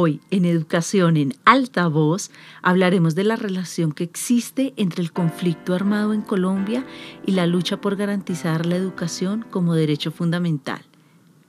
Hoy, 0.00 0.20
en 0.30 0.44
Educación 0.44 1.16
en 1.16 1.34
Alta 1.44 1.88
Voz, 1.88 2.30
hablaremos 2.62 3.16
de 3.16 3.24
la 3.24 3.34
relación 3.34 3.90
que 3.90 4.04
existe 4.04 4.72
entre 4.76 5.02
el 5.02 5.10
conflicto 5.10 5.74
armado 5.74 6.12
en 6.14 6.22
Colombia 6.22 6.84
y 7.26 7.32
la 7.32 7.48
lucha 7.48 7.80
por 7.80 7.96
garantizar 7.96 8.64
la 8.64 8.76
educación 8.76 9.44
como 9.50 9.74
derecho 9.74 10.12
fundamental. 10.12 10.82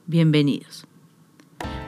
Bienvenidos. 0.06 0.89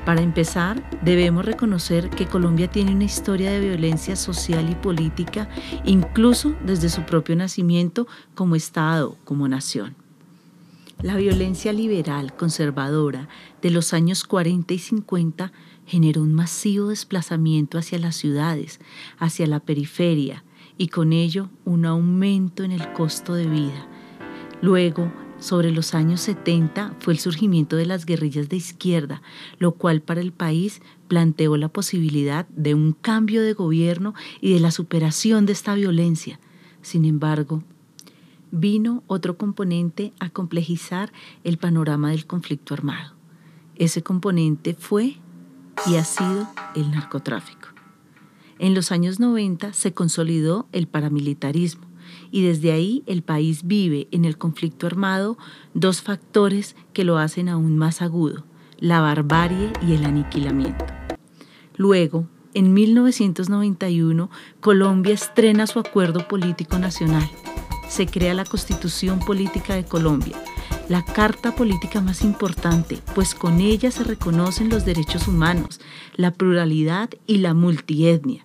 Para 0.05 0.21
empezar, 0.21 0.83
debemos 1.03 1.45
reconocer 1.45 2.11
que 2.11 2.27
Colombia 2.27 2.69
tiene 2.69 2.93
una 2.93 3.05
historia 3.05 3.53
de 3.53 3.61
violencia 3.61 4.17
social 4.17 4.69
y 4.69 4.75
política, 4.75 5.49
incluso 5.85 6.57
desde 6.67 6.89
su 6.89 7.03
propio 7.03 7.37
nacimiento 7.37 8.09
como 8.35 8.57
Estado, 8.57 9.17
como 9.25 9.47
nación. 9.47 9.95
La 11.03 11.15
violencia 11.17 11.73
liberal 11.73 12.35
conservadora 12.35 13.29
de 13.61 13.71
los 13.71 13.93
años 13.93 14.25
40 14.25 14.75
y 14.75 14.79
50 14.79 15.53
generó 15.87 16.23
un 16.23 16.35
masivo 16.35 16.89
desplazamiento 16.89 17.79
hacia 17.79 18.01
las 18.01 18.17
ciudades, 18.17 18.81
hacia 19.19 19.47
la 19.47 19.61
periferia, 19.61 20.43
y 20.79 20.89
con 20.89 21.13
ello 21.13 21.49
un 21.65 21.87
aumento 21.87 22.65
en 22.65 22.73
el 22.73 22.93
costo 22.93 23.35
de 23.35 23.47
vida. 23.47 23.87
Luego, 24.63 25.13
sobre 25.43 25.73
los 25.73 25.95
años 25.95 26.21
70 26.21 26.95
fue 27.01 27.13
el 27.13 27.19
surgimiento 27.19 27.77
de 27.77 27.85
las 27.85 28.07
guerrillas 28.07 28.49
de 28.49 28.57
izquierda, 28.57 29.23
lo 29.59 29.73
cual 29.73 30.01
para 30.01 30.21
el 30.21 30.33
país 30.33 30.81
planteó 31.09 31.57
la 31.57 31.69
posibilidad 31.69 32.47
de 32.51 32.75
un 32.75 32.93
cambio 32.93 33.43
de 33.43 33.53
gobierno 33.53 34.15
y 34.41 34.55
de 34.55 34.61
la 34.61 34.71
superación 34.71 35.45
de 35.45 35.53
esta 35.53 35.75
violencia. 35.75 36.39
Sin 36.81 37.05
embargo, 37.05 37.65
vino 38.53 39.03
otro 39.09 39.37
componente 39.37 40.13
a 40.21 40.31
complejizar 40.31 41.13
el 41.43 41.59
panorama 41.59 42.13
del 42.13 42.27
conflicto 42.27 42.73
armado. 42.75 43.15
Ese 43.75 44.03
componente 44.03 44.75
fue 44.79 45.17
y 45.87 45.97
ha 45.97 46.05
sido 46.05 46.49
el 46.77 46.93
narcotráfico. 46.93 47.69
En 48.61 48.75
los 48.75 48.93
años 48.93 49.19
90 49.19 49.73
se 49.73 49.93
consolidó 49.93 50.69
el 50.71 50.87
paramilitarismo 50.87 51.92
y 52.31 52.43
desde 52.43 52.73
ahí 52.73 53.03
el 53.07 53.23
país 53.23 53.67
vive 53.67 54.09
en 54.11 54.25
el 54.25 54.39
conflicto 54.39 54.87
armado 54.87 55.37
dos 55.75 56.03
factores 56.03 56.77
que 56.93 57.05
lo 57.05 57.19
hacen 57.19 57.49
aún 57.49 57.77
más 57.77 58.03
agudo, 58.03 58.45
la 58.79 59.01
barbarie 59.01 59.73
y 59.87 59.95
el 59.95 60.05
aniquilamiento. 60.05 60.85
Luego, 61.77 62.27
en 62.55 62.75
1991, 62.75 64.31
Colombia 64.61 65.15
estrena 65.15 65.67
su 65.67 65.79
acuerdo 65.79 66.29
político 66.29 66.79
nacional. 66.79 67.29
Se 67.89 68.07
crea 68.07 68.35
la 68.35 68.45
Constitución 68.45 69.21
Política 69.21 69.75
de 69.75 69.85
Colombia, 69.85 70.37
la 70.89 71.05
carta 71.05 71.55
política 71.55 72.01
más 72.01 72.23
importante, 72.23 72.99
pues 73.15 73.35
con 73.35 73.61
ella 73.61 73.91
se 73.91 74.05
reconocen 74.05 74.69
los 74.69 74.85
derechos 74.85 75.29
humanos, 75.29 75.81
la 76.17 76.33
pluralidad 76.33 77.11
y 77.27 77.39
la 77.39 77.55
multietnia, 77.55 78.45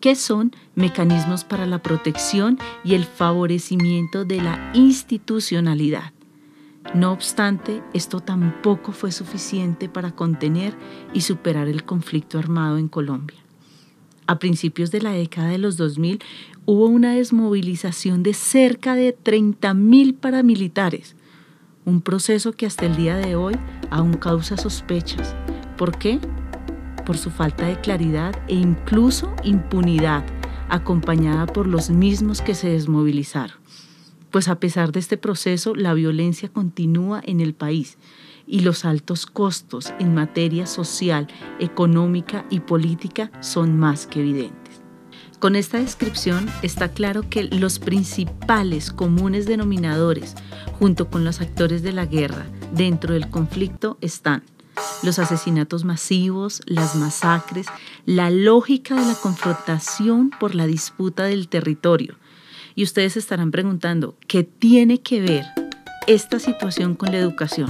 que 0.00 0.14
son 0.14 0.52
mecanismos 0.74 1.44
para 1.44 1.66
la 1.66 1.82
protección 1.82 2.58
y 2.84 2.94
el 2.94 3.04
favorecimiento 3.04 4.24
de 4.24 4.40
la 4.40 4.70
institucionalidad. 4.74 6.12
No 6.94 7.12
obstante, 7.12 7.82
esto 7.92 8.20
tampoco 8.20 8.92
fue 8.92 9.12
suficiente 9.12 9.88
para 9.88 10.12
contener 10.12 10.74
y 11.12 11.20
superar 11.20 11.68
el 11.68 11.84
conflicto 11.84 12.38
armado 12.38 12.78
en 12.78 12.88
Colombia. 12.88 13.38
A 14.26 14.38
principios 14.38 14.90
de 14.90 15.00
la 15.00 15.12
década 15.12 15.48
de 15.48 15.58
los 15.58 15.76
2000 15.76 16.20
hubo 16.66 16.86
una 16.86 17.14
desmovilización 17.14 18.22
de 18.22 18.34
cerca 18.34 18.94
de 18.94 19.16
30.000 19.16 20.16
paramilitares, 20.16 21.16
un 21.84 22.02
proceso 22.02 22.52
que 22.52 22.66
hasta 22.66 22.86
el 22.86 22.96
día 22.96 23.16
de 23.16 23.36
hoy 23.36 23.54
aún 23.90 24.14
causa 24.14 24.56
sospechas. 24.56 25.34
¿Por 25.78 25.96
qué? 25.98 26.20
Por 27.08 27.16
su 27.16 27.30
falta 27.30 27.66
de 27.66 27.80
claridad 27.80 28.38
e 28.48 28.54
incluso 28.54 29.34
impunidad, 29.42 30.26
acompañada 30.68 31.46
por 31.46 31.66
los 31.66 31.88
mismos 31.88 32.42
que 32.42 32.54
se 32.54 32.68
desmovilizaron. 32.68 33.56
Pues 34.30 34.48
a 34.48 34.60
pesar 34.60 34.92
de 34.92 35.00
este 35.00 35.16
proceso, 35.16 35.74
la 35.74 35.94
violencia 35.94 36.50
continúa 36.50 37.22
en 37.24 37.40
el 37.40 37.54
país 37.54 37.96
y 38.46 38.60
los 38.60 38.84
altos 38.84 39.24
costos 39.24 39.94
en 39.98 40.12
materia 40.12 40.66
social, 40.66 41.28
económica 41.58 42.44
y 42.50 42.60
política 42.60 43.30
son 43.40 43.78
más 43.78 44.06
que 44.06 44.20
evidentes. 44.20 44.82
Con 45.38 45.56
esta 45.56 45.78
descripción 45.78 46.46
está 46.60 46.90
claro 46.90 47.22
que 47.30 47.44
los 47.44 47.78
principales 47.78 48.92
comunes 48.92 49.46
denominadores, 49.46 50.34
junto 50.78 51.08
con 51.08 51.24
los 51.24 51.40
actores 51.40 51.82
de 51.82 51.94
la 51.94 52.04
guerra, 52.04 52.44
dentro 52.74 53.14
del 53.14 53.30
conflicto 53.30 53.96
están 54.02 54.42
los 55.02 55.18
asesinatos 55.18 55.84
masivos, 55.84 56.62
las 56.66 56.96
masacres, 56.96 57.66
la 58.06 58.30
lógica 58.30 58.94
de 58.94 59.06
la 59.06 59.14
confrontación 59.14 60.30
por 60.30 60.54
la 60.54 60.66
disputa 60.66 61.24
del 61.24 61.48
territorio. 61.48 62.16
Y 62.74 62.84
ustedes 62.84 63.16
estarán 63.16 63.50
preguntando, 63.50 64.16
¿qué 64.26 64.44
tiene 64.44 65.00
que 65.00 65.20
ver 65.20 65.44
esta 66.06 66.38
situación 66.38 66.94
con 66.94 67.10
la 67.12 67.18
educación? 67.18 67.68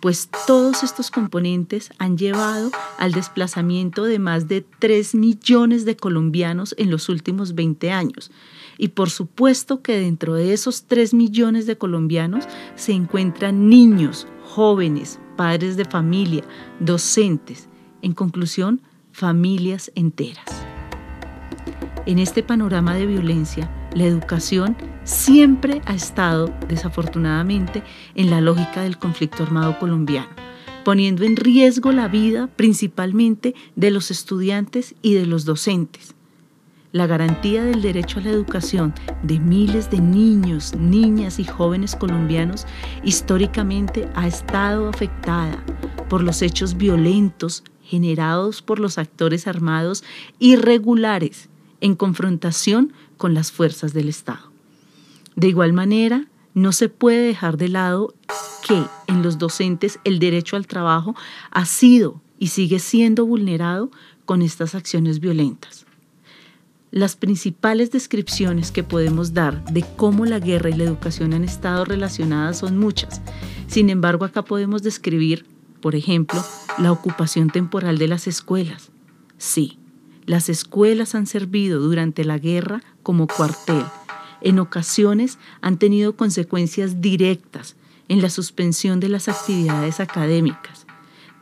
pues 0.00 0.28
todos 0.46 0.82
estos 0.82 1.10
componentes 1.10 1.90
han 1.98 2.16
llevado 2.16 2.70
al 2.98 3.12
desplazamiento 3.12 4.04
de 4.04 4.18
más 4.18 4.48
de 4.48 4.64
3 4.78 5.14
millones 5.14 5.84
de 5.84 5.96
colombianos 5.96 6.74
en 6.78 6.90
los 6.90 7.08
últimos 7.08 7.54
20 7.54 7.90
años. 7.90 8.30
Y 8.76 8.88
por 8.88 9.10
supuesto 9.10 9.82
que 9.82 9.98
dentro 9.98 10.34
de 10.34 10.52
esos 10.52 10.84
3 10.84 11.14
millones 11.14 11.66
de 11.66 11.76
colombianos 11.76 12.44
se 12.76 12.92
encuentran 12.92 13.68
niños, 13.68 14.28
jóvenes, 14.44 15.18
padres 15.38 15.76
de 15.76 15.84
familia, 15.84 16.42
docentes, 16.80 17.68
en 18.02 18.12
conclusión, 18.12 18.82
familias 19.12 19.92
enteras. 19.94 20.44
En 22.06 22.18
este 22.18 22.42
panorama 22.42 22.96
de 22.96 23.06
violencia, 23.06 23.70
la 23.94 24.04
educación 24.04 24.76
siempre 25.04 25.80
ha 25.86 25.94
estado, 25.94 26.52
desafortunadamente, 26.66 27.84
en 28.16 28.30
la 28.30 28.40
lógica 28.40 28.82
del 28.82 28.98
conflicto 28.98 29.44
armado 29.44 29.78
colombiano, 29.78 30.28
poniendo 30.84 31.22
en 31.22 31.36
riesgo 31.36 31.92
la 31.92 32.08
vida 32.08 32.48
principalmente 32.48 33.54
de 33.76 33.92
los 33.92 34.10
estudiantes 34.10 34.96
y 35.02 35.14
de 35.14 35.26
los 35.26 35.44
docentes. 35.44 36.16
La 36.90 37.06
garantía 37.06 37.64
del 37.64 37.82
derecho 37.82 38.18
a 38.18 38.22
la 38.22 38.30
educación 38.30 38.94
de 39.22 39.38
miles 39.38 39.90
de 39.90 40.00
niños, 40.00 40.74
niñas 40.74 41.38
y 41.38 41.44
jóvenes 41.44 41.94
colombianos 41.94 42.66
históricamente 43.04 44.08
ha 44.14 44.26
estado 44.26 44.88
afectada 44.88 45.62
por 46.08 46.22
los 46.22 46.40
hechos 46.40 46.78
violentos 46.78 47.62
generados 47.82 48.62
por 48.62 48.78
los 48.78 48.96
actores 48.96 49.46
armados 49.46 50.02
irregulares 50.38 51.50
en 51.82 51.94
confrontación 51.94 52.94
con 53.18 53.34
las 53.34 53.52
fuerzas 53.52 53.92
del 53.92 54.08
Estado. 54.08 54.50
De 55.36 55.48
igual 55.48 55.74
manera, 55.74 56.26
no 56.54 56.72
se 56.72 56.88
puede 56.88 57.20
dejar 57.20 57.58
de 57.58 57.68
lado 57.68 58.14
que 58.66 58.82
en 59.06 59.22
los 59.22 59.36
docentes 59.36 60.00
el 60.04 60.18
derecho 60.18 60.56
al 60.56 60.66
trabajo 60.66 61.14
ha 61.50 61.66
sido 61.66 62.22
y 62.38 62.48
sigue 62.48 62.78
siendo 62.78 63.26
vulnerado 63.26 63.90
con 64.24 64.42
estas 64.42 64.74
acciones 64.74 65.20
violentas. 65.20 65.87
Las 66.90 67.16
principales 67.16 67.90
descripciones 67.90 68.72
que 68.72 68.82
podemos 68.82 69.34
dar 69.34 69.62
de 69.66 69.84
cómo 69.96 70.24
la 70.24 70.38
guerra 70.38 70.70
y 70.70 70.74
la 70.74 70.84
educación 70.84 71.34
han 71.34 71.44
estado 71.44 71.84
relacionadas 71.84 72.58
son 72.58 72.78
muchas. 72.78 73.20
Sin 73.66 73.90
embargo, 73.90 74.24
acá 74.24 74.42
podemos 74.42 74.82
describir, 74.82 75.44
por 75.82 75.94
ejemplo, 75.94 76.42
la 76.78 76.90
ocupación 76.90 77.50
temporal 77.50 77.98
de 77.98 78.08
las 78.08 78.26
escuelas. 78.26 78.90
Sí, 79.36 79.78
las 80.24 80.48
escuelas 80.48 81.14
han 81.14 81.26
servido 81.26 81.78
durante 81.80 82.24
la 82.24 82.38
guerra 82.38 82.82
como 83.02 83.26
cuartel. 83.26 83.84
En 84.40 84.58
ocasiones 84.58 85.38
han 85.60 85.78
tenido 85.78 86.16
consecuencias 86.16 87.02
directas 87.02 87.76
en 88.08 88.22
la 88.22 88.30
suspensión 88.30 88.98
de 88.98 89.10
las 89.10 89.28
actividades 89.28 90.00
académicas. 90.00 90.86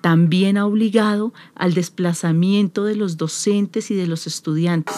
También 0.00 0.56
ha 0.56 0.67
obligado 0.67 1.32
al 1.55 1.75
desplazamiento 1.75 2.85
de 2.85 2.97
los 2.97 3.17
docentes 3.17 3.91
y 3.91 3.94
de 3.94 4.06
los 4.06 4.26
estudiantes, 4.26 4.94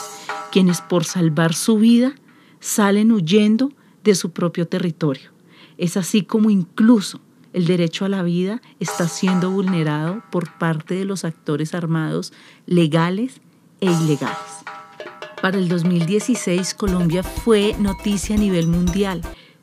quienes 0.50 0.80
por 0.80 1.04
salvar 1.04 1.54
su 1.54 1.78
vida 1.78 2.14
salen 2.60 3.12
huyendo 3.12 3.72
de 4.04 4.14
su 4.14 4.30
propio 4.30 4.66
territorio. 4.66 5.30
Es 5.76 5.96
así 5.96 6.22
como 6.22 6.50
incluso 6.50 7.20
el 7.52 7.66
derecho 7.66 8.04
a 8.04 8.08
la 8.08 8.22
vida 8.22 8.60
está 8.78 9.08
siendo 9.08 9.50
vulnerado 9.50 10.22
por 10.30 10.52
parte 10.58 10.94
de 10.94 11.04
los 11.04 11.24
actores 11.24 11.74
armados 11.74 12.32
legales 12.66 13.40
e 13.80 13.86
ilegales. 13.86 14.64
Para 15.40 15.58
el 15.58 15.68
2016 15.68 16.74
Colombia 16.74 17.22
fue 17.22 17.74
noticia 17.78 18.36
a 18.36 18.38
nivel 18.38 18.66
mundial. 18.66 19.22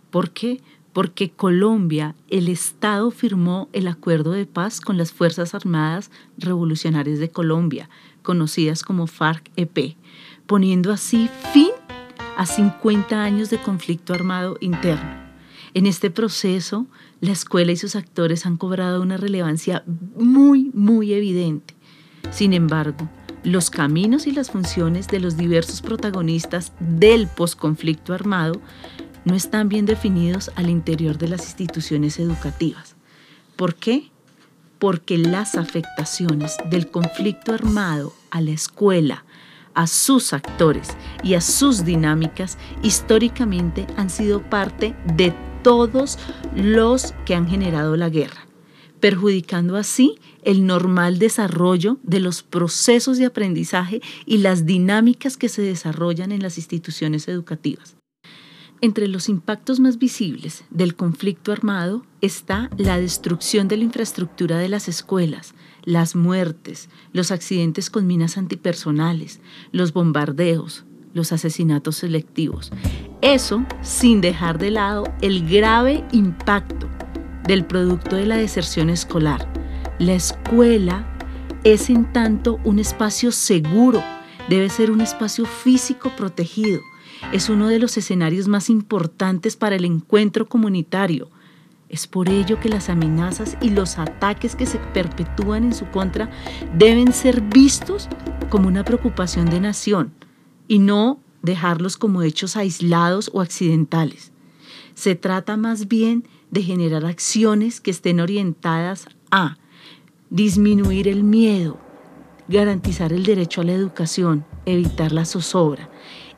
¿Por 0.09 0.31
qué? 0.31 0.61
Porque 0.93 1.29
Colombia, 1.29 2.15
el 2.29 2.47
Estado 2.47 3.11
firmó 3.11 3.67
el 3.73 3.87
acuerdo 3.87 4.31
de 4.31 4.45
paz 4.45 4.79
con 4.79 4.97
las 4.97 5.11
Fuerzas 5.11 5.53
Armadas 5.53 6.11
Revolucionarias 6.37 7.19
de 7.19 7.29
Colombia, 7.29 7.89
conocidas 8.23 8.83
como 8.83 9.05
FARC-EP, 9.05 9.97
poniendo 10.47 10.91
así 10.91 11.29
fin 11.53 11.71
a 12.37 12.45
50 12.45 13.21
años 13.21 13.49
de 13.49 13.57
conflicto 13.57 14.13
armado 14.13 14.57
interno. 14.59 15.25
En 15.73 15.85
este 15.85 16.09
proceso, 16.09 16.87
la 17.19 17.31
escuela 17.31 17.71
y 17.71 17.77
sus 17.77 17.95
actores 17.95 18.45
han 18.45 18.57
cobrado 18.57 19.01
una 19.01 19.17
relevancia 19.17 19.83
muy, 20.15 20.71
muy 20.73 21.13
evidente. 21.13 21.75
Sin 22.31 22.53
embargo, 22.53 23.09
los 23.43 23.69
caminos 23.69 24.25
y 24.25 24.31
las 24.31 24.51
funciones 24.51 25.07
de 25.07 25.19
los 25.19 25.37
diversos 25.37 25.81
protagonistas 25.81 26.73
del 26.79 27.27
posconflicto 27.27 28.13
armado 28.13 28.61
no 29.25 29.35
están 29.35 29.69
bien 29.69 29.85
definidos 29.85 30.51
al 30.55 30.69
interior 30.69 31.17
de 31.17 31.27
las 31.27 31.45
instituciones 31.45 32.19
educativas. 32.19 32.95
¿Por 33.55 33.75
qué? 33.75 34.09
Porque 34.79 35.17
las 35.17 35.55
afectaciones 35.55 36.57
del 36.69 36.89
conflicto 36.89 37.53
armado 37.53 38.13
a 38.31 38.41
la 38.41 38.51
escuela, 38.51 39.25
a 39.75 39.87
sus 39.87 40.33
actores 40.33 40.89
y 41.23 41.35
a 41.35 41.41
sus 41.41 41.85
dinámicas 41.85 42.57
históricamente 42.81 43.85
han 43.97 44.09
sido 44.09 44.41
parte 44.41 44.95
de 45.15 45.33
todos 45.63 46.17
los 46.55 47.13
que 47.25 47.35
han 47.35 47.47
generado 47.47 47.95
la 47.97 48.09
guerra, 48.09 48.47
perjudicando 48.99 49.77
así 49.77 50.19
el 50.43 50.65
normal 50.65 51.19
desarrollo 51.19 51.97
de 52.03 52.19
los 52.19 52.43
procesos 52.43 53.17
de 53.17 53.25
aprendizaje 53.25 54.01
y 54.25 54.37
las 54.39 54.65
dinámicas 54.65 55.37
que 55.37 55.49
se 55.49 55.61
desarrollan 55.61 56.31
en 56.31 56.41
las 56.41 56.57
instituciones 56.57 57.27
educativas. 57.27 57.95
Entre 58.81 59.07
los 59.07 59.29
impactos 59.29 59.79
más 59.79 59.97
visibles 59.97 60.65
del 60.69 60.95
conflicto 60.95 61.51
armado 61.51 62.05
está 62.21 62.69
la 62.77 62.99
destrucción 62.99 63.67
de 63.67 63.77
la 63.77 63.85
infraestructura 63.85 64.57
de 64.57 64.67
las 64.69 64.87
escuelas, 64.89 65.55
las 65.83 66.15
muertes, 66.15 66.89
los 67.13 67.31
accidentes 67.31 67.89
con 67.89 68.05
minas 68.05 68.37
antipersonales, 68.37 69.39
los 69.71 69.93
bombardeos, 69.93 70.83
los 71.13 71.31
asesinatos 71.31 71.95
selectivos. 71.95 72.71
Eso 73.21 73.65
sin 73.81 74.19
dejar 74.19 74.57
de 74.57 74.71
lado 74.71 75.05
el 75.21 75.47
grave 75.49 76.03
impacto 76.11 76.89
del 77.47 77.65
producto 77.65 78.17
de 78.17 78.25
la 78.25 78.35
deserción 78.35 78.89
escolar. 78.89 79.51
La 79.99 80.13
escuela 80.13 81.07
es 81.63 81.89
en 81.89 82.11
tanto 82.11 82.59
un 82.65 82.79
espacio 82.79 83.31
seguro, 83.31 84.03
debe 84.49 84.69
ser 84.69 84.91
un 84.91 84.99
espacio 84.99 85.45
físico 85.45 86.11
protegido. 86.17 86.81
Es 87.31 87.49
uno 87.49 87.67
de 87.67 87.79
los 87.79 87.97
escenarios 87.97 88.47
más 88.47 88.69
importantes 88.69 89.55
para 89.55 89.75
el 89.75 89.85
encuentro 89.85 90.47
comunitario. 90.47 91.29
Es 91.89 92.07
por 92.07 92.29
ello 92.29 92.59
que 92.59 92.69
las 92.69 92.89
amenazas 92.89 93.57
y 93.61 93.69
los 93.69 93.97
ataques 93.97 94.55
que 94.55 94.65
se 94.65 94.79
perpetúan 94.79 95.65
en 95.65 95.73
su 95.73 95.85
contra 95.87 96.29
deben 96.75 97.13
ser 97.13 97.41
vistos 97.41 98.09
como 98.49 98.67
una 98.67 98.83
preocupación 98.83 99.49
de 99.49 99.59
nación 99.59 100.13
y 100.67 100.79
no 100.79 101.19
dejarlos 101.41 101.97
como 101.97 102.21
hechos 102.23 102.57
aislados 102.57 103.29
o 103.33 103.41
accidentales. 103.41 104.31
Se 104.95 105.15
trata 105.15 105.57
más 105.57 105.87
bien 105.87 106.27
de 106.51 106.63
generar 106.63 107.05
acciones 107.05 107.81
que 107.81 107.91
estén 107.91 108.19
orientadas 108.19 109.07
a 109.29 109.57
disminuir 110.29 111.07
el 111.07 111.23
miedo, 111.23 111.77
garantizar 112.47 113.13
el 113.13 113.23
derecho 113.23 113.61
a 113.61 113.63
la 113.63 113.73
educación, 113.73 114.45
evitar 114.65 115.11
la 115.11 115.25
zozobra 115.25 115.89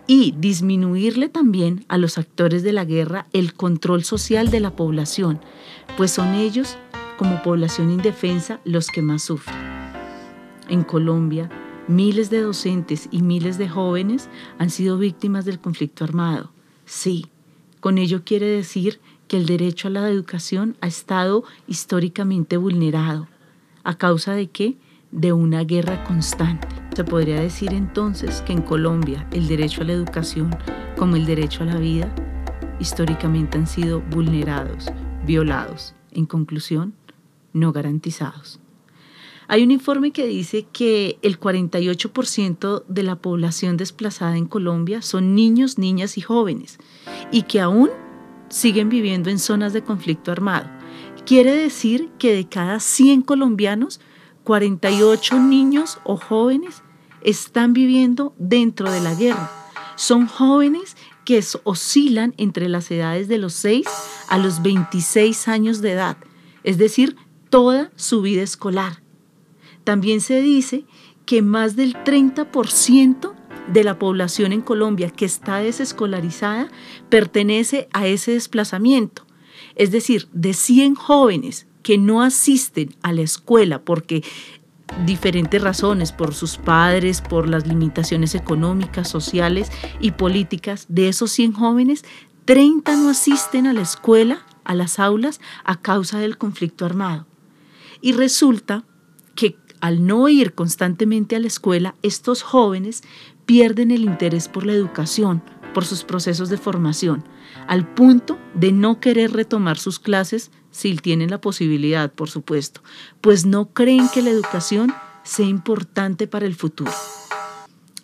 y 0.08 0.34
disminuirle 0.38 1.30
también 1.30 1.86
a 1.90 1.98
los 1.98 2.18
actores 2.18 2.64
de 2.64 2.74
la 2.74 2.86
guerra 2.86 3.28
el 3.34 3.54
control 3.54 4.04
social 4.04 4.50
de 4.50 4.62
la 4.62 4.76
población, 4.76 5.40
pues 5.98 6.12
son 6.12 6.34
ellos, 6.34 6.78
como 7.18 7.44
población 7.44 7.92
indefensa, 7.92 8.60
los 8.64 8.88
que 8.88 9.02
más 9.02 9.24
sufren. 9.24 9.58
En 10.70 10.84
Colombia, 10.84 11.50
Miles 11.88 12.30
de 12.30 12.42
docentes 12.42 13.08
y 13.12 13.22
miles 13.22 13.58
de 13.58 13.70
jóvenes 13.70 14.28
han 14.58 14.70
sido 14.70 14.98
víctimas 14.98 15.46
del 15.46 15.60
conflicto 15.60 16.04
armado. 16.04 16.52
Sí, 16.86 17.28
con 17.80 17.98
ello 17.98 18.24
quiere 18.26 18.46
decir 18.46 19.00
que 19.30 19.38
el 19.38 19.46
derecho 19.46 19.88
a 19.88 19.92
la 19.92 20.10
educación 20.10 20.76
ha 20.82 20.88
estado 20.88 21.46
históricamente 21.66 22.58
vulnerado. 22.58 23.30
¿A 23.86 23.98
causa 23.98 24.34
de 24.34 24.48
qué? 24.48 24.76
De 25.12 25.32
una 25.32 25.64
guerra 25.64 26.04
constante. 26.04 26.87
Se 26.98 27.04
podría 27.04 27.40
decir 27.40 27.74
entonces 27.74 28.42
que 28.42 28.54
en 28.54 28.64
Colombia 28.64 29.28
el 29.32 29.48
derecho 29.48 29.82
a 29.82 29.84
la 29.84 29.94
educación, 29.94 30.50
como 30.98 31.16
el 31.16 31.28
derecho 31.28 31.62
a 31.62 31.68
la 31.68 31.78
vida, 31.78 32.12
históricamente 32.80 33.60
han 33.60 33.68
sido 33.68 34.02
vulnerados, 34.02 34.88
violados, 35.24 35.94
en 36.10 36.26
conclusión, 36.26 36.96
no 37.54 37.72
garantizados. 37.72 38.60
Hay 39.48 39.62
un 39.62 39.70
informe 39.70 40.10
que 40.10 40.26
dice 40.26 40.66
que 40.74 41.20
el 41.22 41.40
48% 41.40 42.86
de 42.88 43.04
la 43.04 43.18
población 43.18 43.78
desplazada 43.78 44.36
en 44.36 44.48
Colombia 44.48 45.04
son 45.04 45.36
niños, 45.36 45.78
niñas 45.78 46.18
y 46.18 46.22
jóvenes 46.22 46.80
y 47.32 47.44
que 47.44 47.62
aún 47.62 47.92
siguen 48.50 48.90
viviendo 48.90 49.30
en 49.30 49.38
zonas 49.38 49.72
de 49.72 49.84
conflicto 49.84 50.32
armado. 50.32 50.68
Quiere 51.28 51.56
decir 51.56 52.10
que 52.18 52.34
de 52.34 52.50
cada 52.50 52.80
100 52.80 53.22
colombianos, 53.22 54.02
48 54.46 55.40
niños 55.40 56.00
o 56.04 56.18
jóvenes 56.18 56.82
están 57.28 57.74
viviendo 57.74 58.34
dentro 58.38 58.90
de 58.90 59.02
la 59.02 59.14
guerra. 59.14 59.52
Son 59.98 60.28
jóvenes 60.28 60.96
que 61.26 61.44
oscilan 61.64 62.34
entre 62.38 62.70
las 62.70 62.90
edades 62.90 63.28
de 63.28 63.38
los 63.38 63.54
6 63.54 63.86
a 64.30 64.38
los 64.38 64.62
26 64.62 65.50
años 65.50 65.82
de 65.82 65.92
edad, 65.92 66.18
es 66.64 66.78
decir, 66.78 67.18
toda 67.50 67.92
su 67.98 68.22
vida 68.22 68.44
escolar. 68.44 69.02
También 69.84 70.22
se 70.22 70.42
dice 70.42 70.86
que 71.26 71.42
más 71.42 71.76
del 71.76 71.96
30% 71.96 73.34
de 73.74 73.84
la 73.84 74.00
población 74.00 74.54
en 74.54 74.62
Colombia 74.62 75.10
que 75.10 75.26
está 75.26 75.58
desescolarizada 75.58 76.70
pertenece 77.10 77.90
a 77.92 78.08
ese 78.08 78.32
desplazamiento. 78.32 79.26
Es 79.76 79.92
decir, 79.92 80.30
de 80.32 80.54
100 80.54 80.96
jóvenes 80.96 81.68
que 81.84 81.98
no 81.98 82.22
asisten 82.22 82.96
a 83.02 83.12
la 83.12 83.22
escuela 83.22 83.84
porque 83.84 84.24
diferentes 85.06 85.62
razones, 85.62 86.12
por 86.12 86.34
sus 86.34 86.58
padres, 86.58 87.22
por 87.22 87.48
las 87.48 87.68
limitaciones 87.68 88.36
económicas, 88.36 89.10
sociales 89.10 89.72
y 90.00 90.12
políticas, 90.12 90.86
de 90.90 91.10
esos 91.10 91.32
100 91.32 91.54
jóvenes, 91.54 92.04
30 92.46 92.96
no 92.96 93.10
asisten 93.10 93.68
a 93.68 93.74
la 93.74 93.82
escuela, 93.82 94.46
a 94.64 94.74
las 94.74 95.00
aulas, 95.00 95.40
a 95.64 95.82
causa 95.82 96.20
del 96.20 96.38
conflicto 96.38 96.86
armado. 96.86 97.28
Y 98.02 98.14
resulta 98.14 98.86
que 99.36 99.58
al 99.82 100.06
no 100.06 100.28
ir 100.30 100.54
constantemente 100.54 101.36
a 101.36 101.40
la 101.40 101.48
escuela, 101.48 101.96
estos 102.02 102.42
jóvenes 102.42 103.04
pierden 103.46 103.92
el 103.92 104.04
interés 104.04 104.48
por 104.48 104.66
la 104.66 104.74
educación, 104.74 105.44
por 105.74 105.86
sus 105.86 106.04
procesos 106.04 106.50
de 106.50 106.58
formación, 106.58 107.24
al 107.68 107.88
punto 107.94 108.40
de 108.54 108.72
no 108.72 109.00
querer 109.00 109.34
retomar 109.34 109.78
sus 109.78 110.00
clases 110.00 110.52
si 110.78 110.96
tienen 110.96 111.32
la 111.32 111.42
posibilidad, 111.42 112.12
por 112.12 112.30
supuesto, 112.30 112.82
pues 113.20 113.48
no 113.48 113.74
creen 113.74 114.10
que 114.10 114.22
la 114.22 114.30
educación 114.30 114.94
sea 115.24 115.48
importante 115.48 116.28
para 116.28 116.46
el 116.46 116.54
futuro. 116.54 116.92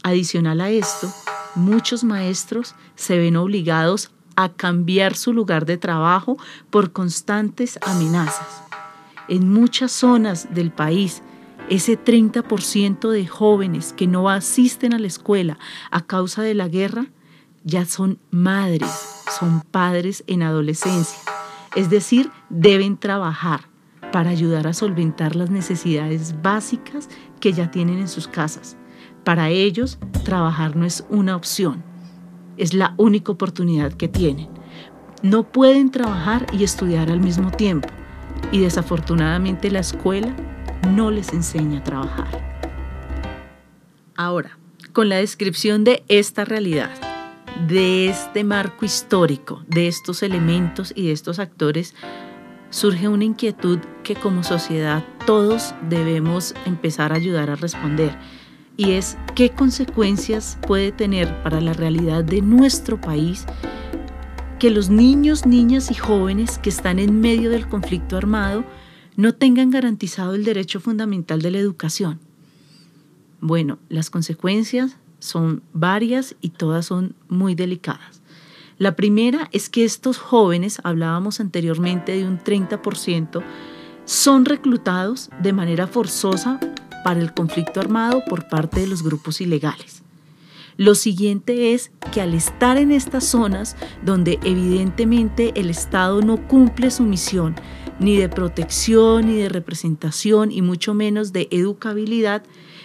Adicional 0.01 0.59
a 0.59 0.71
esto, 0.71 1.07
muchos 1.53 2.03
maestros 2.03 2.73
se 2.95 3.19
ven 3.19 3.37
obligados 3.37 4.09
a 4.35 4.49
cambiar 4.49 5.15
su 5.15 5.33
lugar 5.33 5.67
de 5.67 5.77
trabajo 5.77 6.37
por 6.71 6.91
constantes 6.91 7.77
amenazas. 7.83 8.63
En 9.27 9.53
muchas 9.53 9.91
zonas 9.91 10.51
del 10.55 10.71
país, 10.71 11.21
ese 11.69 12.03
30% 12.03 13.07
de 13.11 13.27
jóvenes 13.27 13.93
que 13.93 14.07
no 14.07 14.31
asisten 14.31 14.95
a 14.95 14.99
la 14.99 15.05
escuela 15.05 15.59
a 15.91 16.01
causa 16.01 16.41
de 16.41 16.55
la 16.55 16.69
guerra 16.69 17.05
ya 17.63 17.85
son 17.85 18.17
madres, 18.31 18.89
son 19.39 19.61
padres 19.61 20.23
en 20.25 20.41
adolescencia. 20.41 21.32
Es 21.75 21.89
decir, 21.89 22.29
deben 22.49 22.97
trabajar 22.97 23.61
para 24.11 24.29
ayudar 24.29 24.67
a 24.67 24.73
solventar 24.73 25.35
las 25.35 25.49
necesidades 25.49 26.39
básicas 26.43 27.09
que 27.39 27.51
ya 27.51 27.71
tienen 27.71 27.97
en 27.97 28.07
sus 28.07 28.27
casas. 28.27 28.77
Para 29.23 29.49
ellos, 29.49 29.97
trabajar 30.23 30.75
no 30.75 30.85
es 30.85 31.03
una 31.09 31.35
opción, 31.35 31.83
es 32.57 32.73
la 32.73 32.93
única 32.97 33.31
oportunidad 33.31 33.93
que 33.93 34.07
tienen. 34.07 34.49
No 35.23 35.51
pueden 35.51 35.89
trabajar 35.89 36.45
y 36.53 36.63
estudiar 36.63 37.09
al 37.09 37.21
mismo 37.21 37.49
tiempo 37.49 37.89
y 38.51 38.59
desafortunadamente 38.59 39.71
la 39.71 39.79
escuela 39.79 40.35
no 40.91 41.09
les 41.09 41.33
enseña 41.33 41.79
a 41.79 41.83
trabajar. 41.83 42.27
Ahora, 44.15 44.59
con 44.91 45.09
la 45.09 45.15
descripción 45.15 45.83
de 45.83 46.03
esta 46.07 46.45
realidad, 46.45 46.91
de 47.67 48.09
este 48.09 48.43
marco 48.43 48.85
histórico, 48.85 49.63
de 49.67 49.87
estos 49.87 50.23
elementos 50.23 50.93
y 50.95 51.07
de 51.07 51.11
estos 51.11 51.39
actores, 51.39 51.95
surge 52.69 53.07
una 53.07 53.23
inquietud 53.23 53.79
que 54.03 54.15
como 54.15 54.43
sociedad 54.43 55.05
todos 55.25 55.75
debemos 55.89 56.55
empezar 56.65 57.13
a 57.13 57.15
ayudar 57.15 57.49
a 57.49 57.55
responder. 57.55 58.17
Y 58.75 58.91
es 58.91 59.17
qué 59.35 59.51
consecuencias 59.51 60.57
puede 60.65 60.91
tener 60.91 61.43
para 61.43 61.61
la 61.61 61.73
realidad 61.73 62.23
de 62.23 62.41
nuestro 62.41 62.99
país 62.99 63.45
que 64.57 64.71
los 64.71 64.89
niños, 64.89 65.45
niñas 65.45 65.91
y 65.91 65.93
jóvenes 65.93 66.57
que 66.57 66.69
están 66.69 66.97
en 66.97 67.21
medio 67.21 67.49
del 67.51 67.67
conflicto 67.67 68.17
armado 68.17 68.63
no 69.15 69.35
tengan 69.35 69.69
garantizado 69.69 70.33
el 70.33 70.43
derecho 70.43 70.79
fundamental 70.79 71.41
de 71.41 71.51
la 71.51 71.59
educación. 71.59 72.19
Bueno, 73.39 73.77
las 73.89 74.09
consecuencias 74.09 74.97
son 75.23 75.63
varias 75.71 76.35
y 76.41 76.49
todas 76.49 76.87
son 76.87 77.15
muy 77.29 77.55
delicadas. 77.55 78.21
La 78.77 78.97
primera 78.97 79.47
es 79.53 79.69
que 79.69 79.85
estos 79.85 80.17
jóvenes, 80.17 80.81
hablábamos 80.83 81.39
anteriormente 81.39 82.11
de 82.11 82.27
un 82.27 82.39
30%, 82.39 83.41
son 84.03 84.43
reclutados 84.43 85.29
de 85.41 85.53
manera 85.53 85.87
forzosa 85.87 86.59
para 87.05 87.21
el 87.21 87.33
conflicto 87.33 87.79
armado 87.79 88.21
por 88.27 88.49
parte 88.49 88.81
de 88.81 88.87
los 88.87 89.01
grupos 89.01 89.39
ilegales. 89.39 90.03
Lo 90.75 90.93
siguiente 90.93 91.73
es 91.73 91.91
que 92.11 92.19
al 92.19 92.33
estar 92.33 92.77
en 92.77 92.91
estas 92.91 93.23
zonas 93.23 93.77
donde 94.03 94.39
evidentemente 94.43 95.53
el 95.55 95.69
Estado 95.69 96.21
no 96.21 96.47
cumple 96.49 96.91
su 96.91 97.03
misión 97.03 97.55
ni 97.99 98.17
de 98.17 98.27
protección, 98.27 99.27
ni 99.27 99.37
de 99.37 99.47
representación, 99.47 100.51
y 100.51 100.61
mucho 100.61 100.93
menos 100.93 101.31
de 101.31 101.47
educabilidad, 101.51 102.43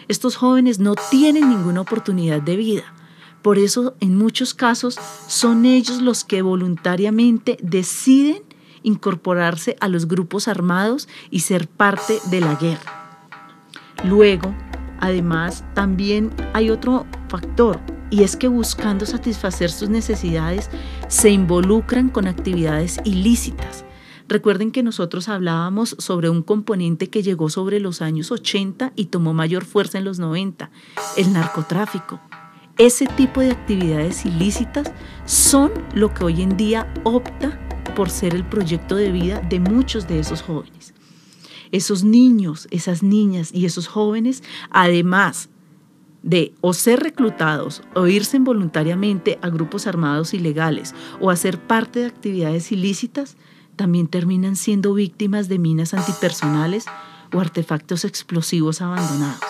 estos 0.09 0.37
jóvenes 0.37 0.79
no 0.79 0.95
tienen 1.11 1.49
ninguna 1.49 1.83
oportunidad 1.83 2.43
de 2.43 2.57
vida. 2.57 2.95
Por 3.43 3.59
eso, 3.59 3.95
en 4.01 4.17
muchos 4.17 4.55
casos, 4.55 4.99
son 5.29 5.65
ellos 5.65 6.03
los 6.03 6.25
que 6.25 6.43
voluntariamente 6.43 7.57
deciden 7.63 8.43
incorporarse 8.83 9.77
a 9.81 9.89
los 9.89 10.09
grupos 10.09 10.49
armados 10.49 11.09
y 11.31 11.41
ser 11.41 11.69
parte 11.69 12.19
de 12.31 12.41
la 12.41 12.55
guerra. 12.57 13.21
Luego, 14.05 14.55
además, 15.01 15.65
también 15.75 16.31
hay 16.53 16.71
otro 16.71 17.07
factor, 17.29 17.81
y 18.11 18.23
es 18.23 18.37
que 18.37 18.49
buscando 18.49 19.07
satisfacer 19.07 19.71
sus 19.71 19.89
necesidades, 19.89 20.71
se 21.09 21.31
involucran 21.31 22.09
con 22.09 22.27
actividades 22.27 22.99
ilícitas 23.05 23.85
Recuerden 24.29 24.73
que 24.73 24.83
nosotros 24.83 25.31
hablábamos 25.31 25.97
sobre 25.99 26.29
un 26.29 26.43
componente 26.43 27.09
que 27.09 27.23
llegó 27.23 27.49
sobre 27.49 27.81
los 27.81 28.03
años 28.03 28.31
80 28.31 28.93
y 28.95 29.07
tomó 29.07 29.33
mayor 29.33 29.65
fuerza 29.65 29.97
en 29.97 30.05
los 30.05 30.19
90, 30.19 30.71
el 31.17 31.33
narcotráfico. 31.33 32.21
Ese 32.77 33.07
tipo 33.07 33.41
de 33.41 33.53
actividades 33.53 34.27
ilícitas 34.27 34.93
son 35.25 35.73
lo 35.95 36.13
que 36.13 36.25
hoy 36.25 36.43
en 36.43 36.59
día 36.59 36.93
opta 37.05 37.59
por 37.97 38.11
ser 38.11 38.35
el 38.35 38.45
proyecto 38.45 38.97
de 38.97 39.11
vida 39.11 39.41
de 39.41 39.61
muchos 39.61 40.07
de 40.07 40.21
esos 40.21 40.43
jóvenes. 40.43 40.93
Esos 41.73 42.05
niños, 42.05 42.69
esas 42.71 43.03
niñas 43.03 43.51
y 43.55 43.65
esos 43.65 43.89
jóvenes, 43.89 44.43
además 44.69 45.49
de 46.23 46.53
o 46.61 46.75
ser 46.75 47.01
reclutados 47.01 47.83
o 47.95 48.07
irse 48.07 48.37
involuntariamente 48.37 49.39
a 49.41 49.49
grupos 49.49 49.87
armados 49.87 50.35
ilegales 50.35 50.95
o 51.19 51.31
hacer 51.31 51.59
parte 51.59 52.01
de 52.01 52.07
actividades 52.07 52.71
ilícitas, 52.73 53.39
también 53.79 54.09
terminan 54.09 54.57
siendo 54.57 54.93
víctimas 54.93 55.49
de 55.49 55.59
minas 55.59 55.95
antipersonales 55.95 56.85
o 57.33 57.41
artefactos 57.41 58.05
explosivos 58.05 58.83
abandonados. 58.83 59.41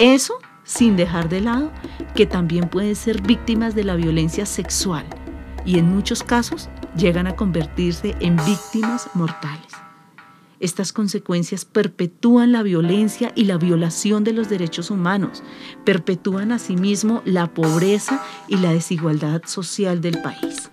Eso 0.00 0.34
sin 0.64 0.96
dejar 0.96 1.28
de 1.28 1.40
lado 1.40 1.70
que 2.16 2.26
también 2.26 2.68
pueden 2.68 2.96
ser 2.96 3.22
víctimas 3.22 3.76
de 3.76 3.84
la 3.84 3.94
violencia 3.94 4.46
sexual 4.46 5.06
y 5.64 5.78
en 5.78 5.88
muchos 5.88 6.22
casos 6.22 6.68
llegan 6.96 7.26
a 7.26 7.36
convertirse 7.36 8.16
en 8.20 8.36
víctimas 8.44 9.08
mortales. 9.14 9.72
Estas 10.60 10.92
consecuencias 10.92 11.64
perpetúan 11.64 12.52
la 12.52 12.62
violencia 12.62 13.32
y 13.34 13.44
la 13.44 13.58
violación 13.58 14.24
de 14.24 14.32
los 14.32 14.48
derechos 14.48 14.90
humanos, 14.90 15.42
perpetúan 15.84 16.52
asimismo 16.52 17.22
la 17.24 17.48
pobreza 17.48 18.24
y 18.48 18.56
la 18.56 18.72
desigualdad 18.72 19.42
social 19.44 20.00
del 20.00 20.22
país. 20.22 20.70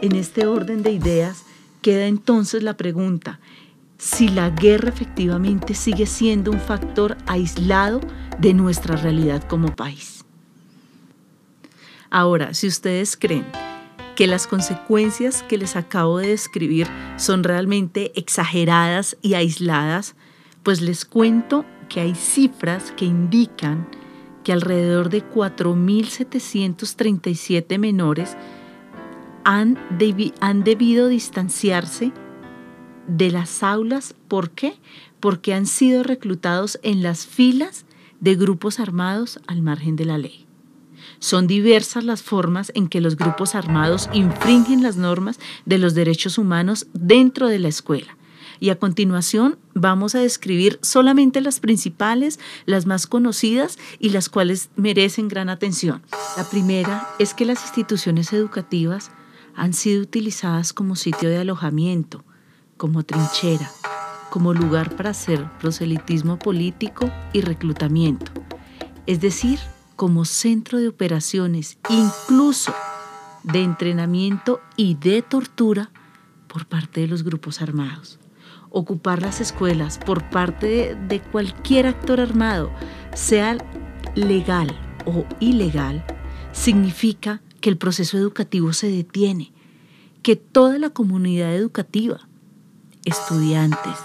En 0.00 0.14
este 0.14 0.46
orden 0.46 0.82
de 0.82 0.92
ideas, 0.92 1.44
Queda 1.82 2.06
entonces 2.06 2.62
la 2.62 2.76
pregunta, 2.76 3.40
si 3.98 4.28
la 4.28 4.50
guerra 4.50 4.88
efectivamente 4.88 5.74
sigue 5.74 6.06
siendo 6.06 6.52
un 6.52 6.60
factor 6.60 7.18
aislado 7.26 8.00
de 8.38 8.54
nuestra 8.54 8.94
realidad 8.96 9.42
como 9.48 9.74
país. 9.74 10.24
Ahora, 12.08 12.54
si 12.54 12.68
ustedes 12.68 13.16
creen 13.16 13.44
que 14.14 14.28
las 14.28 14.46
consecuencias 14.46 15.42
que 15.42 15.58
les 15.58 15.74
acabo 15.74 16.18
de 16.18 16.28
describir 16.28 16.86
son 17.16 17.42
realmente 17.42 18.12
exageradas 18.14 19.16
y 19.20 19.34
aisladas, 19.34 20.14
pues 20.62 20.80
les 20.80 21.04
cuento 21.04 21.64
que 21.88 21.98
hay 22.00 22.14
cifras 22.14 22.92
que 22.92 23.06
indican 23.06 23.88
que 24.44 24.52
alrededor 24.52 25.10
de 25.10 25.28
4.737 25.28 27.76
menores 27.78 28.36
han, 29.44 29.78
debido 29.98 31.08
distanciarse 31.08 32.12
de 33.06 33.30
las 33.30 33.62
aulas. 33.62 34.14
¿Por 34.28 34.50
qué? 34.50 34.74
Porque 35.20 35.54
han 35.54 35.66
sido 35.66 36.02
reclutados 36.02 36.78
en 36.82 37.02
las 37.02 37.26
filas 37.26 37.84
de 38.20 38.36
grupos 38.36 38.80
armados 38.80 39.40
al 39.46 39.62
margen 39.62 39.96
de 39.96 40.04
la 40.04 40.18
ley. 40.18 40.46
Son 41.18 41.46
diversas 41.46 42.04
las 42.04 42.22
formas 42.22 42.70
en 42.74 42.88
que 42.88 43.00
los 43.00 43.16
grupos 43.16 43.54
armados 43.54 44.08
infringen 44.12 44.82
las 44.82 44.96
normas 44.96 45.40
de 45.66 45.78
los 45.78 45.94
derechos 45.94 46.38
humanos 46.38 46.86
dentro 46.92 47.48
de 47.48 47.58
la 47.58 47.68
escuela. 47.68 48.16
Y 48.60 48.70
a 48.70 48.78
continuación 48.78 49.58
vamos 49.74 50.14
a 50.14 50.20
describir 50.20 50.78
solamente 50.82 51.40
las 51.40 51.58
principales, 51.58 52.38
las 52.64 52.86
más 52.86 53.08
conocidas 53.08 53.76
y 53.98 54.10
las 54.10 54.28
cuales 54.28 54.70
merecen 54.76 55.26
gran 55.26 55.48
atención. 55.48 56.02
La 56.36 56.48
primera 56.48 57.08
es 57.18 57.34
que 57.34 57.44
las 57.44 57.62
instituciones 57.62 58.32
educativas 58.32 59.10
han 59.54 59.72
sido 59.72 60.02
utilizadas 60.02 60.72
como 60.72 60.96
sitio 60.96 61.28
de 61.28 61.38
alojamiento, 61.38 62.24
como 62.76 63.02
trinchera, 63.02 63.70
como 64.30 64.54
lugar 64.54 64.96
para 64.96 65.10
hacer 65.10 65.46
proselitismo 65.60 66.38
político 66.38 67.10
y 67.32 67.42
reclutamiento, 67.42 68.32
es 69.06 69.20
decir, 69.20 69.58
como 69.96 70.24
centro 70.24 70.78
de 70.78 70.88
operaciones, 70.88 71.78
incluso 71.88 72.74
de 73.42 73.62
entrenamiento 73.62 74.60
y 74.76 74.94
de 74.94 75.22
tortura 75.22 75.90
por 76.48 76.66
parte 76.66 77.02
de 77.02 77.08
los 77.08 77.22
grupos 77.22 77.62
armados. 77.62 78.18
Ocupar 78.70 79.20
las 79.20 79.40
escuelas 79.40 79.98
por 79.98 80.28
parte 80.30 80.96
de, 81.08 81.20
cualquier 81.20 81.86
actor 81.86 82.20
armado, 82.20 82.70
sea 83.14 83.58
legal 84.14 84.68
o 85.04 85.26
ilegal, 85.40 86.04
significa 86.52 87.42
que 87.62 87.70
el 87.70 87.78
proceso 87.78 88.18
educativo 88.18 88.74
se 88.74 88.90
detiene, 88.90 89.52
que 90.22 90.36
toda 90.36 90.78
la 90.78 90.90
comunidad 90.90 91.54
educativa, 91.54 92.28
estudiantes, 93.06 93.96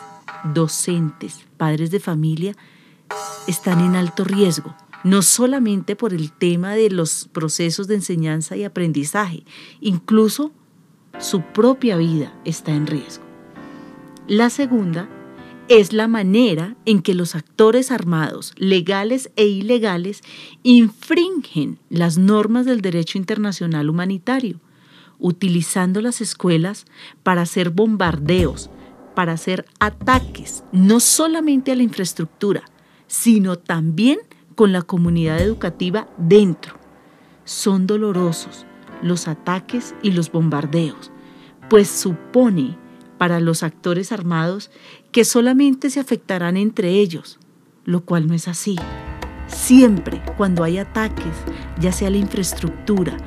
docentes, 0.53 1.45
padres 1.57 1.91
de 1.91 1.99
familia, 1.99 2.55
están 3.47 3.81
en 3.81 3.95
alto 3.95 4.23
riesgo, 4.23 4.73
no 5.03 5.21
solamente 5.21 5.95
por 5.95 6.13
el 6.13 6.31
tema 6.31 6.75
de 6.75 6.89
los 6.89 7.27
procesos 7.33 7.87
de 7.87 7.95
enseñanza 7.95 8.55
y 8.55 8.63
aprendizaje, 8.63 9.43
incluso 9.81 10.51
su 11.19 11.41
propia 11.41 11.97
vida 11.97 12.33
está 12.45 12.71
en 12.71 12.87
riesgo. 12.87 13.23
La 14.27 14.49
segunda 14.49 15.09
es 15.69 15.91
la 15.91 16.07
manera 16.07 16.75
en 16.85 17.01
que 17.01 17.13
los 17.13 17.35
actores 17.35 17.91
armados, 17.91 18.53
legales 18.57 19.31
e 19.35 19.45
ilegales, 19.45 20.21
infringen 20.63 21.79
las 21.89 22.17
normas 22.17 22.65
del 22.65 22.81
derecho 22.81 23.17
internacional 23.17 23.89
humanitario, 23.89 24.59
utilizando 25.19 26.01
las 26.01 26.21
escuelas 26.21 26.85
para 27.23 27.41
hacer 27.41 27.69
bombardeos, 27.69 28.69
para 29.15 29.33
hacer 29.33 29.65
ataques, 29.79 30.63
no 30.71 30.99
solamente 30.99 31.71
a 31.71 31.75
la 31.75 31.83
infraestructura, 31.83 32.63
sino 33.07 33.57
también 33.57 34.19
con 34.55 34.71
la 34.71 34.83
comunidad 34.83 35.39
educativa 35.41 36.07
dentro. 36.17 36.75
Son 37.43 37.87
dolorosos 37.87 38.65
los 39.01 39.27
ataques 39.27 39.95
y 40.01 40.11
los 40.11 40.31
bombardeos, 40.31 41.11
pues 41.69 41.87
supone 41.87 42.77
para 43.17 43.39
los 43.39 43.63
actores 43.63 44.11
armados 44.11 44.71
que 45.11 45.25
solamente 45.25 45.89
se 45.89 45.99
afectarán 45.99 46.57
entre 46.57 46.91
ellos, 46.91 47.39
lo 47.85 48.01
cual 48.01 48.27
no 48.27 48.33
es 48.33 48.47
así. 48.47 48.75
Siempre 49.47 50.21
cuando 50.37 50.63
hay 50.63 50.77
ataques, 50.77 51.33
ya 51.79 51.91
sea 51.91 52.09
la 52.09 52.17
infraestructura 52.17 53.17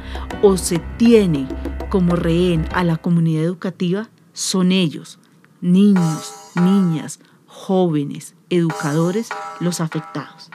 o 0.42 0.56
se 0.56 0.78
tiene 0.96 1.48
como 1.88 2.14
rehén 2.14 2.66
a 2.72 2.84
la 2.84 2.96
comunidad 2.96 3.44
educativa, 3.44 4.10
son 4.32 4.70
ellos, 4.70 5.18
niños, 5.60 6.32
niñas, 6.54 7.20
jóvenes, 7.46 8.34
educadores, 8.48 9.28
los 9.60 9.80
afectados. 9.80 10.50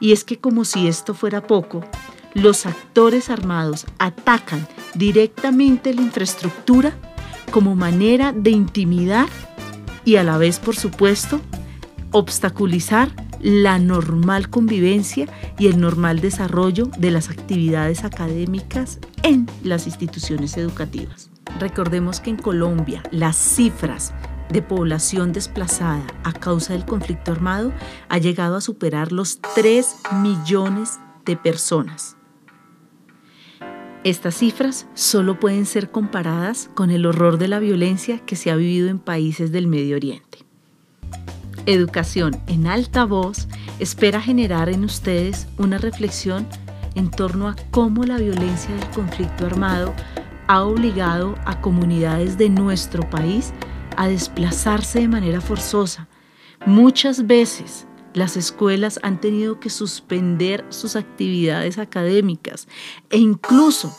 Y 0.00 0.12
es 0.12 0.24
que 0.24 0.38
como 0.38 0.64
si 0.64 0.86
esto 0.86 1.14
fuera 1.14 1.46
poco, 1.46 1.82
los 2.34 2.66
actores 2.66 3.30
armados 3.30 3.86
atacan 3.98 4.66
directamente 4.94 5.94
la 5.94 6.02
infraestructura 6.02 6.96
como 7.50 7.76
manera 7.76 8.32
de 8.32 8.50
intimidar 8.50 9.28
y 10.04 10.16
a 10.16 10.24
la 10.24 10.38
vez, 10.38 10.58
por 10.58 10.76
supuesto, 10.76 11.40
obstaculizar 12.12 13.10
la 13.40 13.78
normal 13.78 14.48
convivencia 14.48 15.26
y 15.58 15.66
el 15.66 15.80
normal 15.80 16.20
desarrollo 16.20 16.86
de 16.96 17.10
las 17.10 17.28
actividades 17.28 18.04
académicas 18.04 18.98
en 19.22 19.46
las 19.62 19.86
instituciones 19.86 20.56
educativas. 20.56 21.30
Recordemos 21.60 22.20
que 22.20 22.30
en 22.30 22.36
Colombia 22.36 23.02
las 23.10 23.36
cifras 23.36 24.14
de 24.48 24.62
población 24.62 25.32
desplazada 25.32 26.06
a 26.22 26.32
causa 26.32 26.72
del 26.72 26.84
conflicto 26.84 27.32
armado 27.32 27.72
ha 28.08 28.18
llegado 28.18 28.56
a 28.56 28.60
superar 28.60 29.12
los 29.12 29.40
3 29.54 29.96
millones 30.22 30.98
de 31.24 31.36
personas. 31.36 32.16
Estas 34.04 34.34
cifras 34.34 34.86
solo 34.92 35.40
pueden 35.40 35.64
ser 35.64 35.90
comparadas 35.90 36.68
con 36.74 36.90
el 36.90 37.06
horror 37.06 37.38
de 37.38 37.48
la 37.48 37.58
violencia 37.58 38.18
que 38.18 38.36
se 38.36 38.50
ha 38.50 38.56
vivido 38.56 38.88
en 38.88 38.98
países 38.98 39.50
del 39.50 39.66
Medio 39.66 39.96
Oriente. 39.96 40.40
Educación 41.64 42.38
en 42.46 42.66
alta 42.66 43.06
voz 43.06 43.48
espera 43.78 44.20
generar 44.20 44.68
en 44.68 44.84
ustedes 44.84 45.48
una 45.56 45.78
reflexión 45.78 46.46
en 46.94 47.10
torno 47.10 47.48
a 47.48 47.56
cómo 47.70 48.04
la 48.04 48.18
violencia 48.18 48.74
del 48.74 48.90
conflicto 48.90 49.46
armado 49.46 49.94
ha 50.48 50.62
obligado 50.64 51.36
a 51.46 51.62
comunidades 51.62 52.36
de 52.36 52.50
nuestro 52.50 53.08
país 53.08 53.54
a 53.96 54.06
desplazarse 54.06 55.00
de 55.00 55.08
manera 55.08 55.40
forzosa. 55.40 56.08
Muchas 56.66 57.26
veces 57.26 57.86
las 58.14 58.36
escuelas 58.36 59.00
han 59.02 59.20
tenido 59.20 59.60
que 59.60 59.68
suspender 59.68 60.64
sus 60.70 60.96
actividades 60.96 61.78
académicas 61.78 62.68
e 63.10 63.18
incluso 63.18 63.94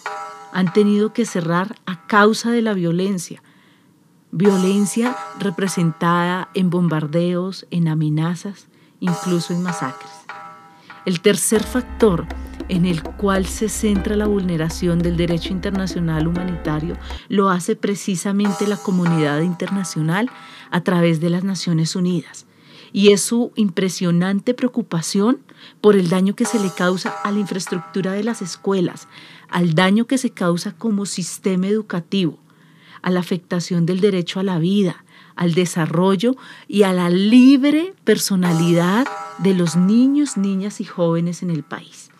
han 0.54 0.72
tenido 0.72 1.14
que 1.14 1.26
cerrar 1.26 1.76
a 1.86 2.08
causa 2.08 2.50
de 2.50 2.62
la 2.62 2.74
violencia. 2.74 3.44
Violencia 4.32 5.16
representada 5.38 6.50
en 6.54 6.70
bombardeos, 6.70 7.68
en 7.72 7.90
amenazas, 7.90 8.68
incluso 9.02 9.54
en 9.54 9.62
masacres. 9.62 10.12
El 11.06 11.22
tercer 11.22 11.62
factor 11.62 12.26
en 12.70 12.86
el 12.86 13.04
cual 13.04 13.46
se 13.46 13.70
centra 13.70 14.16
la 14.16 14.28
vulneración 14.28 15.00
del 15.00 15.18
derecho 15.18 15.52
internacional 15.52 16.28
humanitario 16.28 16.98
lo 17.28 17.50
hace 17.50 17.76
precisamente 17.76 18.66
la 18.66 18.78
comunidad 18.78 19.42
internacional 19.42 20.32
a 20.72 20.82
través 20.82 21.20
de 21.20 21.30
las 21.30 21.44
Naciones 21.44 21.96
Unidas. 21.96 22.46
Y 22.96 23.12
es 23.12 23.20
su 23.20 23.52
impresionante 23.58 24.54
preocupación 24.54 25.40
por 25.82 25.98
el 25.98 26.08
daño 26.08 26.34
que 26.34 26.46
se 26.46 26.62
le 26.64 26.72
causa 26.74 27.10
a 27.26 27.32
la 27.34 27.40
infraestructura 27.40 28.14
de 28.14 28.24
las 28.24 28.42
escuelas, 28.42 29.10
al 29.50 29.76
daño 29.76 30.08
que 30.08 30.18
se 30.18 30.30
causa 30.30 30.72
como 30.72 31.06
sistema 31.06 31.68
educativo, 31.68 32.40
a 33.02 33.12
la 33.12 33.20
afectación 33.20 33.86
del 33.86 34.00
derecho 34.00 34.40
a 34.40 34.44
la 34.44 34.60
vida, 34.60 35.04
al 35.36 35.56
desarrollo 35.56 36.38
y 36.70 36.84
a 36.84 36.94
la 36.94 37.10
libre 37.10 37.94
personalidad 38.06 39.06
de 39.40 39.54
los 39.56 39.76
niños, 39.76 40.38
niñas 40.38 40.80
y 40.80 40.86
jóvenes 40.86 41.44
en 41.44 41.50
el 41.50 41.64
país. 41.64 42.12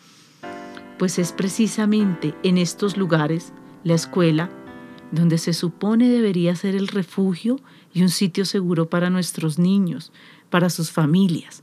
Pues 0.98 1.18
es 1.18 1.32
precisamente 1.32 2.34
en 2.42 2.58
estos 2.58 2.98
lugares, 2.98 3.54
la 3.82 3.94
escuela, 3.94 4.50
donde 5.10 5.38
se 5.38 5.54
supone 5.54 6.10
debería 6.10 6.54
ser 6.54 6.76
el 6.76 6.88
refugio 6.88 7.60
y 7.96 8.02
un 8.02 8.10
sitio 8.10 8.44
seguro 8.44 8.90
para 8.90 9.08
nuestros 9.08 9.58
niños, 9.58 10.12
para 10.50 10.68
sus 10.68 10.90
familias. 10.90 11.62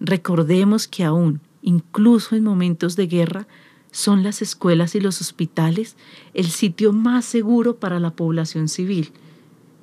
Recordemos 0.00 0.88
que 0.88 1.04
aún, 1.04 1.40
incluso 1.62 2.34
en 2.34 2.42
momentos 2.42 2.96
de 2.96 3.06
guerra, 3.06 3.46
son 3.92 4.24
las 4.24 4.42
escuelas 4.42 4.96
y 4.96 5.00
los 5.00 5.20
hospitales 5.20 5.96
el 6.34 6.46
sitio 6.46 6.92
más 6.92 7.26
seguro 7.26 7.76
para 7.76 8.00
la 8.00 8.10
población 8.10 8.66
civil. 8.66 9.12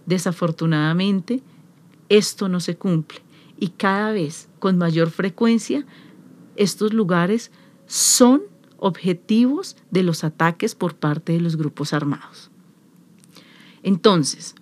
Desafortunadamente, 0.06 1.42
esto 2.10 2.50
no 2.50 2.60
se 2.60 2.76
cumple 2.76 3.22
y 3.58 3.70
cada 3.70 4.12
vez 4.12 4.50
con 4.60 4.78
mayor 4.78 5.12
frecuencia 5.12 5.86
estos 6.58 6.94
lugares 6.94 7.52
son 7.88 8.42
objetivos 8.80 9.78
de 9.92 10.04
los 10.04 10.26
ataques 10.26 10.76
por 10.76 10.98
parte 10.98 11.32
de 11.32 11.40
los 11.40 11.56
grupos 11.56 11.94
armados. 11.94 12.52
Entonces, 13.82 14.56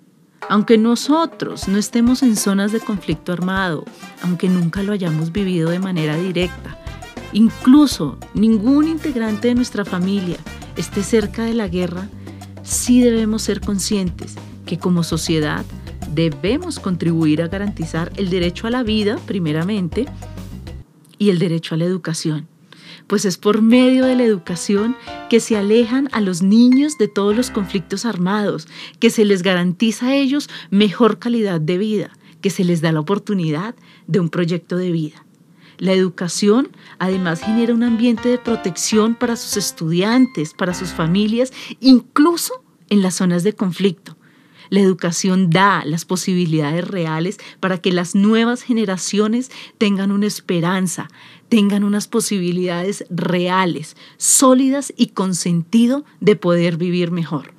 aunque 0.50 0.78
nosotros 0.78 1.68
no 1.68 1.78
estemos 1.78 2.24
en 2.24 2.36
zonas 2.36 2.72
de 2.72 2.80
conflicto 2.80 3.32
armado, 3.32 3.86
aunque 4.22 4.50
nunca 4.50 4.84
lo 4.84 4.94
hayamos 4.94 5.32
vivido 5.32 5.70
de 5.70 5.80
manera 5.80 6.18
directa, 6.18 6.78
incluso 7.32 8.18
ningún 8.34 8.88
integrante 8.88 9.50
de 9.50 9.56
nuestra 9.56 9.86
familia 9.86 10.38
esté 10.76 11.04
cerca 11.04 11.44
de 11.44 11.54
la 11.54 11.68
guerra, 11.68 12.08
sí 12.64 13.02
debemos 13.02 13.42
ser 13.42 13.62
conscientes 13.62 14.36
que 14.66 14.78
como 14.78 15.04
sociedad 15.04 15.66
debemos 16.14 16.80
contribuir 16.80 17.42
a 17.42 17.48
garantizar 17.48 18.12
el 18.18 18.30
derecho 18.30 18.68
a 18.68 18.70
la 18.70 18.84
vida, 18.84 19.18
primeramente, 19.26 20.06
y 21.18 21.30
el 21.30 21.40
derecho 21.40 21.76
a 21.76 21.78
la 21.78 21.86
educación. 21.86 22.48
Pues 23.08 23.26
es 23.26 23.38
por 23.38 23.62
medio 23.62 24.06
de 24.06 24.16
la 24.16 24.24
educación 24.24 24.96
que 25.34 25.40
se 25.40 25.58
alejan 25.58 26.10
a 26.12 26.22
los 26.22 26.44
niños 26.44 27.00
de 27.00 27.08
todos 27.08 27.36
los 27.36 27.50
conflictos 27.50 28.06
armados, 28.06 28.68
que 29.00 29.10
se 29.10 29.26
les 29.26 29.42
garantiza 29.42 30.10
a 30.10 30.16
ellos 30.16 30.48
mejor 30.70 31.18
calidad 31.18 31.60
de 31.60 31.80
vida, 31.80 32.12
que 32.40 32.52
se 32.52 32.64
les 32.64 32.82
da 32.82 32.92
la 32.92 33.00
oportunidad 33.00 33.74
de 34.06 34.20
un 34.20 34.30
proyecto 34.30 34.78
de 34.78 34.92
vida. 34.92 35.26
La 35.80 35.94
educación 35.94 36.70
además 37.00 37.42
genera 37.42 37.74
un 37.74 37.82
ambiente 37.82 38.30
de 38.30 38.38
protección 38.38 39.16
para 39.16 39.36
sus 39.36 39.58
estudiantes, 39.58 40.54
para 40.54 40.76
sus 40.76 40.90
familias, 40.90 41.52
incluso 41.80 42.64
en 42.92 43.02
las 43.02 43.16
zonas 43.16 43.42
de 43.42 43.54
conflicto. 43.54 44.16
La 44.70 44.82
educación 44.82 45.50
da 45.50 45.84
las 45.84 46.06
posibilidades 46.06 46.88
reales 46.88 47.40
para 47.60 47.80
que 47.80 47.92
las 47.92 48.14
nuevas 48.14 48.62
generaciones 48.62 49.50
tengan 49.80 50.12
una 50.12 50.28
esperanza, 50.28 51.10
tengan 51.54 51.84
unas 51.84 52.08
posibilidades 52.08 53.06
reales, 53.12 53.96
sólidas 54.18 54.92
y 54.98 55.10
con 55.10 55.36
sentido 55.36 56.04
de 56.20 56.36
poder 56.36 56.78
vivir 56.78 57.12
mejor. 57.12 57.53